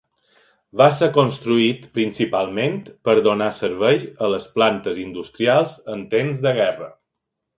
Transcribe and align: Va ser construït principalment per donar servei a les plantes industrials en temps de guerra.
Va 0.81 0.85
ser 0.99 1.09
construït 1.17 1.83
principalment 1.97 2.79
per 3.09 3.15
donar 3.29 3.51
servei 3.59 4.01
a 4.27 4.31
les 4.35 4.49
plantes 4.57 4.99
industrials 5.05 5.79
en 5.97 6.05
temps 6.17 6.45
de 6.47 6.57
guerra. 6.61 6.89